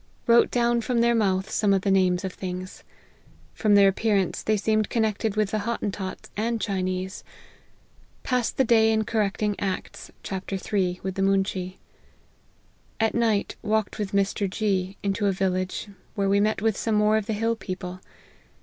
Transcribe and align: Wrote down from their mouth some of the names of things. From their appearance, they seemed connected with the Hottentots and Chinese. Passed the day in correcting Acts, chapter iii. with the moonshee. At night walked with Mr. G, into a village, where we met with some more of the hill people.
Wrote 0.25 0.49
down 0.49 0.81
from 0.81 0.99
their 1.01 1.13
mouth 1.13 1.51
some 1.51 1.75
of 1.75 1.83
the 1.83 1.91
names 1.91 2.25
of 2.25 2.33
things. 2.33 2.83
From 3.53 3.75
their 3.75 3.87
appearance, 3.87 4.41
they 4.41 4.57
seemed 4.57 4.89
connected 4.89 5.35
with 5.35 5.51
the 5.51 5.59
Hottentots 5.59 6.31
and 6.35 6.59
Chinese. 6.59 7.23
Passed 8.23 8.57
the 8.57 8.63
day 8.63 8.91
in 8.91 9.03
correcting 9.03 9.55
Acts, 9.59 10.09
chapter 10.23 10.57
iii. 10.75 10.99
with 11.03 11.13
the 11.13 11.21
moonshee. 11.21 11.77
At 12.99 13.13
night 13.13 13.57
walked 13.61 13.99
with 13.99 14.11
Mr. 14.11 14.49
G, 14.49 14.97
into 15.03 15.27
a 15.27 15.31
village, 15.31 15.87
where 16.15 16.27
we 16.29 16.39
met 16.39 16.63
with 16.63 16.75
some 16.75 16.95
more 16.95 17.17
of 17.17 17.27
the 17.27 17.33
hill 17.33 17.55
people. 17.55 17.99